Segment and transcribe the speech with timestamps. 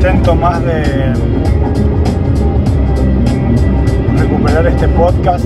[0.00, 1.12] intento más de
[4.18, 5.44] recuperar este podcast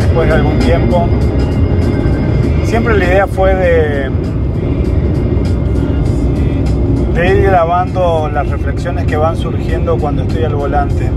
[0.00, 1.06] después de algún tiempo.
[2.64, 4.10] Siempre la idea fue de,
[7.14, 11.08] de ir grabando las reflexiones que van surgiendo cuando estoy al volante,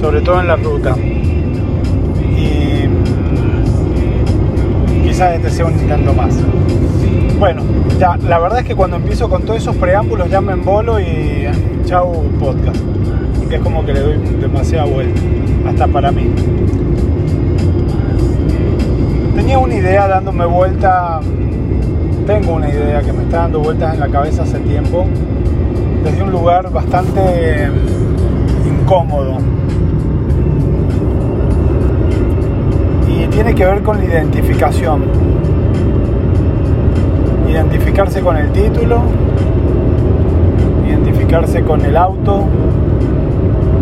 [0.00, 0.96] sobre todo en la ruta.
[2.36, 2.88] Y
[5.04, 6.34] quizás este sea un intento más.
[7.42, 7.62] Bueno,
[7.98, 11.48] ya, la verdad es que cuando empiezo con todos esos preámbulos ya me embolo y
[11.86, 12.78] chau podcast.
[13.48, 15.20] Que es como que le doy demasiada vuelta,
[15.66, 16.30] hasta para mí.
[19.34, 21.18] Tenía una idea dándome vuelta,
[22.28, 25.04] tengo una idea que me está dando vueltas en la cabeza hace tiempo,
[26.04, 27.68] desde un lugar bastante
[28.64, 29.38] incómodo.
[33.08, 35.31] Y tiene que ver con la identificación
[37.62, 39.02] identificarse con el título,
[40.86, 42.44] identificarse con el auto,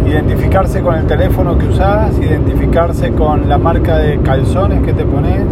[0.07, 5.45] identificarse con el teléfono que usas, identificarse con la marca de calzones que te pones.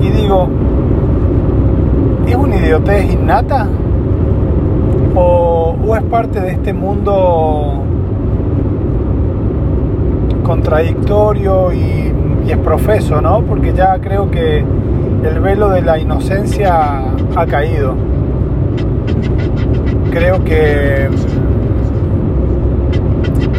[0.00, 0.48] Y digo,
[2.26, 3.66] ¿es una idiotez innata?
[5.14, 7.82] ¿O, o es parte de este mundo
[10.42, 12.12] contradictorio y
[12.46, 13.42] y es profeso, ¿no?
[13.42, 17.02] Porque ya creo que el velo de la inocencia
[17.36, 17.94] ha caído.
[20.10, 21.08] Creo que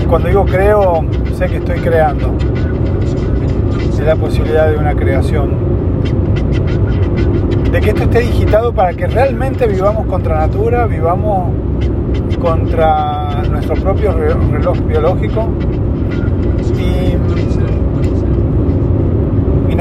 [0.09, 2.33] cuando digo creo, sé que estoy creando.
[3.89, 5.51] Es la posibilidad de una creación.
[7.71, 11.51] De que esto esté digitado para que realmente vivamos contra natura, vivamos
[12.41, 15.47] contra nuestro propio reloj biológico
[16.77, 17.16] y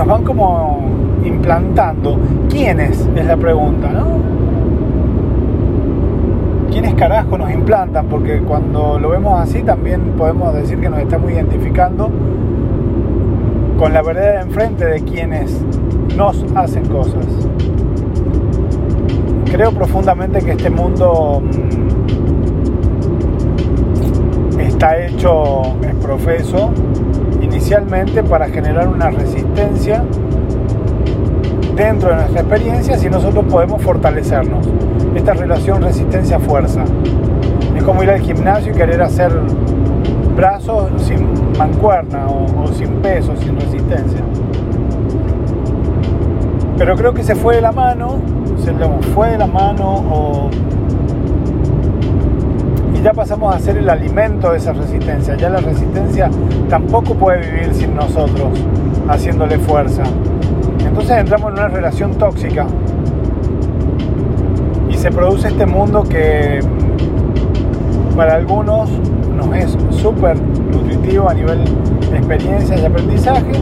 [0.00, 0.80] nos van como
[1.26, 2.18] implantando.
[2.48, 3.06] ¿Quiénes?
[3.14, 4.06] Es la pregunta, ¿no?
[6.70, 8.06] ¿Quiénes carajo nos implantan?
[8.06, 12.08] Porque cuando lo vemos así también podemos decir que nos estamos identificando
[13.78, 15.60] con la verdad de enfrente de quienes
[16.16, 17.26] nos hacen cosas.
[19.52, 21.42] Creo profundamente que este mundo
[24.56, 26.70] mm, está hecho, es profeso,
[27.70, 30.02] inicialmente para generar una resistencia
[31.76, 34.66] dentro de nuestra experiencia si nosotros podemos fortalecernos.
[35.14, 36.82] Esta relación resistencia-fuerza.
[37.76, 39.30] Es como ir al gimnasio y querer hacer
[40.34, 44.20] brazos sin mancuerna o, sin peso, sin resistencia.
[46.76, 48.16] Pero creo que se fue de la mano,
[48.64, 48.72] se
[49.14, 50.50] fue de la mano o
[53.02, 55.36] ya pasamos a ser el alimento de esa resistencia.
[55.36, 56.30] Ya la resistencia
[56.68, 58.48] tampoco puede vivir sin nosotros,
[59.08, 60.02] haciéndole fuerza.
[60.86, 62.66] Entonces entramos en una relación tóxica
[64.90, 66.60] y se produce este mundo que
[68.16, 68.90] para algunos
[69.36, 71.64] nos es súper nutritivo a nivel
[72.10, 73.52] de experiencia y aprendizaje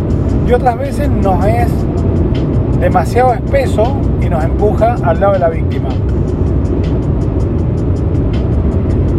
[0.48, 1.68] y otras veces nos es
[2.80, 5.90] demasiado espeso y nos empuja al lado de la víctima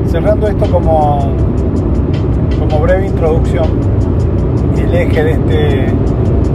[0.09, 1.19] cerrando esto como,
[2.57, 3.67] como breve introducción,
[4.75, 5.85] el eje de este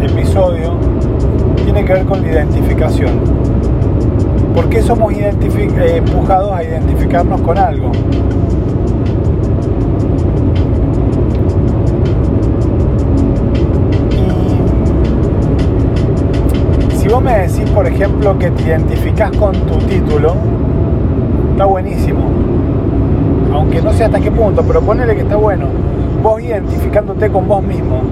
[0.05, 0.73] episodio
[1.63, 3.13] tiene que ver con la identificación.
[4.55, 5.33] ¿Por qué somos eh,
[5.97, 7.93] empujados a identificarnos con algo?
[16.93, 20.35] Y si vos me decís, por ejemplo, que te identificás con tu título,
[21.53, 22.64] está buenísimo
[23.65, 25.67] aunque no sé hasta qué punto, pero ponele que está bueno,
[26.23, 28.03] vos identificándote con vos mismo.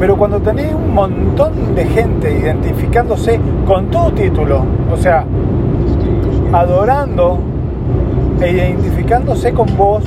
[0.00, 5.24] Pero cuando tenés un montón de gente identificándose con tu título, o sea,
[6.52, 7.38] adorando
[8.40, 10.04] e identificándose con vos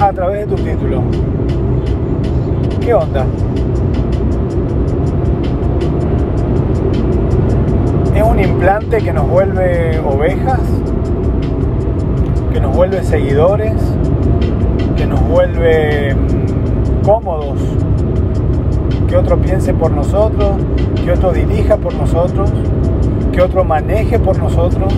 [0.00, 1.02] a través de tu título.
[2.80, 3.24] ¿Qué onda?
[8.14, 10.60] ¿Es un implante que nos vuelve ovejas?
[12.52, 13.74] Que nos vuelve seguidores,
[14.96, 17.58] que nos vuelve mm, cómodos,
[19.08, 20.52] que otro piense por nosotros,
[21.04, 22.50] que otro dirija por nosotros,
[23.32, 24.92] que otro maneje por nosotros,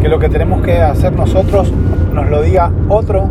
[0.00, 1.72] que lo que tenemos que hacer nosotros
[2.12, 3.28] nos lo diga otro.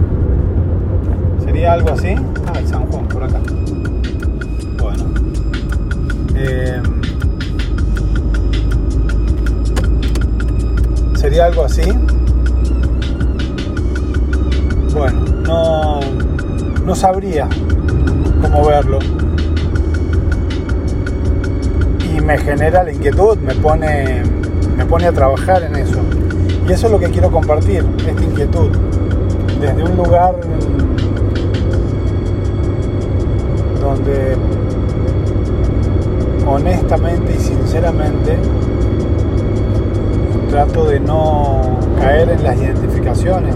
[1.44, 2.16] ¿Sería algo así?
[2.48, 3.40] Ah, San Juan, por acá.
[4.82, 5.04] Bueno.
[6.36, 6.82] Eh,
[11.26, 11.82] sería algo así.
[14.94, 16.00] Bueno, no,
[16.86, 17.50] no sabría
[18.44, 19.00] cómo verlo.
[22.04, 24.22] Y me genera la inquietud, me pone,
[24.78, 25.98] me pone a trabajar en eso.
[26.70, 28.70] Y eso es lo que quiero compartir, esta inquietud,
[29.60, 30.36] desde un lugar
[33.82, 34.38] donde
[36.46, 38.38] honestamente y sinceramente
[40.56, 41.60] trato de no
[42.00, 43.54] caer en las identificaciones.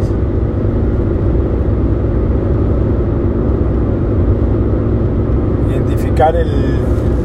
[5.69, 6.51] Identificar el,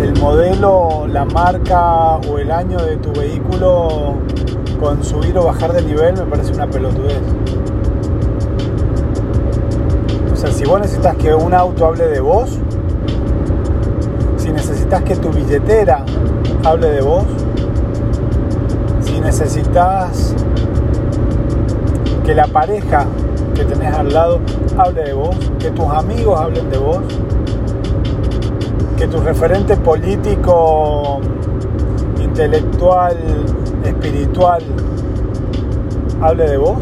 [0.01, 4.15] el modelo, la marca o el año de tu vehículo
[4.79, 7.19] con subir o bajar de nivel me parece una pelotudez.
[10.33, 12.61] O sea, si vos necesitas que un auto hable de vos,
[14.37, 16.05] si necesitas que tu billetera
[16.65, 17.25] hable de vos,
[19.05, 20.35] si necesitas
[22.25, 23.07] que la pareja
[23.55, 24.41] que tenés al lado
[24.77, 27.01] hable de vos, que tus amigos hablen de vos,
[28.97, 31.21] que tu referente político,
[32.21, 33.17] intelectual,
[33.85, 34.63] espiritual
[36.21, 36.79] hable de vos.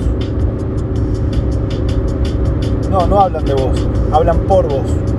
[2.90, 5.11] No, no hablan de vos, hablan por vos.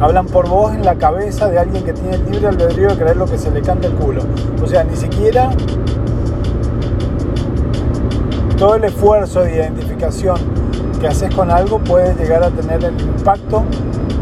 [0.00, 3.16] Hablan por vos en la cabeza de alguien que tiene el libre albedrío de creer
[3.16, 4.22] lo que se le canta el culo.
[4.62, 5.50] O sea, ni siquiera
[8.58, 10.36] todo el esfuerzo de identificación
[11.00, 13.64] que haces con algo puede llegar a tener el impacto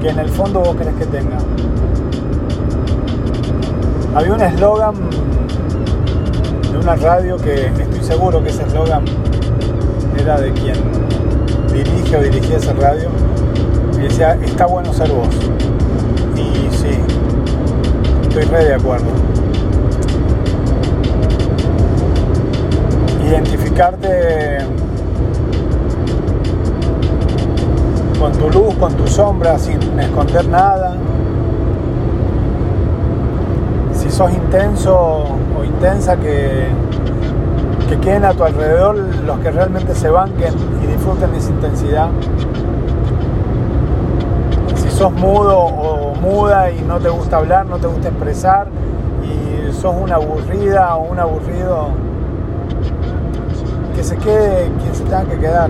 [0.01, 1.39] que en el fondo vos querés que tenga.
[4.15, 4.95] Había un eslogan
[6.71, 9.05] de una radio que estoy seguro que ese eslogan
[10.17, 10.77] era de quien
[11.73, 13.09] dirige o dirigía esa radio
[14.05, 15.29] y decía, está bueno ser vos.
[16.37, 16.91] Y sí,
[18.23, 19.07] estoy re de acuerdo.
[23.27, 24.59] Identificarte
[28.21, 30.97] con tu luz, con tu sombra, sin esconder nada.
[33.95, 35.25] Si sos intenso
[35.59, 36.67] o intensa, que,
[37.89, 40.53] que queden a tu alrededor los que realmente se banquen
[40.83, 42.11] y disfruten esa intensidad.
[44.97, 48.69] Sos mudo o muda y no te gusta hablar, no te gusta expresar
[49.25, 51.89] y sos una aburrida o un aburrido,
[53.97, 55.69] que se quede quien se tenga que quedar.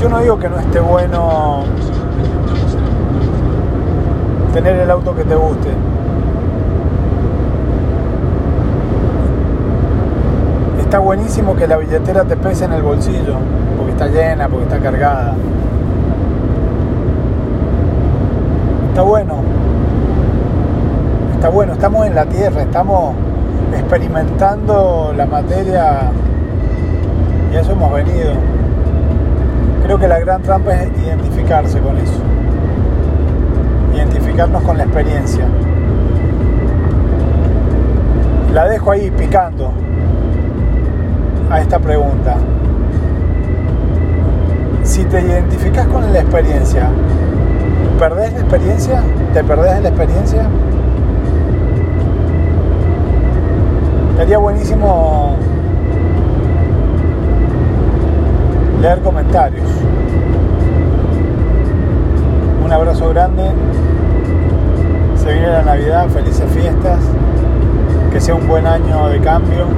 [0.00, 1.64] Yo no digo que no esté bueno
[4.54, 5.68] tener el auto que te guste.
[10.80, 13.36] Está buenísimo que la billetera te pese en el bolsillo,
[14.02, 15.34] está llena, porque está cargada.
[18.88, 19.34] Está bueno.
[21.34, 23.14] Está bueno, estamos en la tierra, estamos
[23.76, 26.10] experimentando la materia
[27.52, 28.34] y a eso hemos venido.
[29.84, 32.20] Creo que la gran trampa es identificarse con eso.
[33.94, 35.44] Identificarnos con la experiencia.
[38.54, 39.72] La dejo ahí picando
[41.50, 42.36] a esta pregunta.
[44.92, 46.90] Si te identificas con la experiencia,
[47.98, 49.02] ¿perdés la experiencia?
[49.32, 50.46] ¿Te perdés la experiencia?
[54.18, 55.36] Sería buenísimo
[58.82, 59.66] leer comentarios.
[62.62, 63.44] Un abrazo grande.
[65.16, 66.98] Se viene la Navidad, felices fiestas.
[68.12, 69.68] Que sea un buen año de cambio.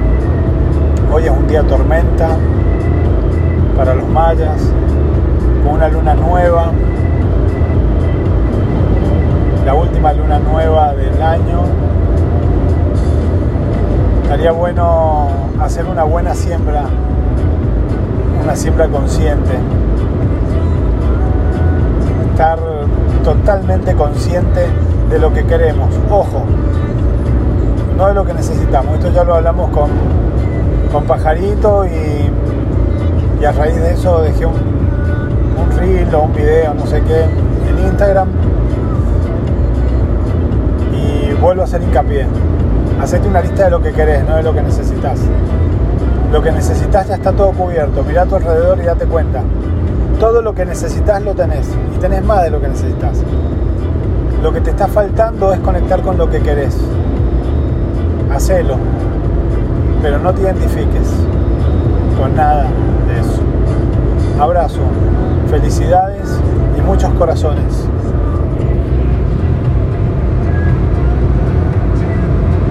[1.09, 2.35] Hoy es un día tormenta
[3.77, 4.61] para los mayas,
[5.65, 6.71] con una luna nueva.
[9.65, 11.63] La última luna nueva del año.
[14.23, 15.27] Estaría bueno
[15.59, 16.85] hacer una buena siembra
[18.45, 19.53] una siembra consciente.
[22.31, 22.59] Estar
[23.23, 24.67] totalmente consciente
[25.09, 25.89] de lo que queremos.
[26.11, 26.43] Ojo,
[27.97, 28.95] no de lo que necesitamos.
[28.95, 29.89] Esto ya lo hablamos con,
[30.91, 32.29] con Pajarito y,
[33.45, 34.53] a raíz de eso dejé un
[35.85, 38.27] reel o un video, no sé qué, en Instagram.
[40.93, 42.25] Y vuelvo a hacer hincapié.
[43.01, 45.19] Hacete una lista de lo que querés, no de lo que necesitas.
[46.31, 48.03] Lo que necesitas ya está todo cubierto.
[48.03, 49.41] Mira a tu alrededor y date cuenta.
[50.19, 51.67] Todo lo que necesitas lo tenés.
[51.95, 53.21] Y tenés más de lo que necesitas.
[54.41, 56.77] Lo que te está faltando es conectar con lo que querés.
[58.33, 58.77] Hacelo.
[60.01, 61.09] Pero no te identifiques
[62.19, 62.63] con nada
[63.07, 63.41] de eso.
[64.39, 64.81] Abrazo,
[65.49, 66.39] felicidades
[66.77, 67.87] y muchos corazones.